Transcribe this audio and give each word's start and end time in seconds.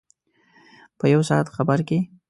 په 0.99 1.05
یو 1.13 1.21
ساعت 1.29 1.47
خبر 1.55 1.79
کې. 1.87 1.99